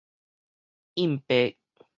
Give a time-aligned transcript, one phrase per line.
[0.95, 1.55] 蔭白